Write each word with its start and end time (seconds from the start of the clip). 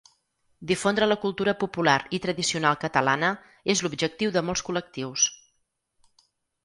Difondre 0.69 1.07
la 1.09 1.17
cultura 1.25 1.53
popular 1.63 1.95
i 2.19 2.19
tradicional 2.25 2.79
catalana 2.85 3.29
és 3.75 3.85
l'objectiu 3.87 4.33
de 4.39 4.47
molts 4.51 4.65
col·lectius. 4.71 5.31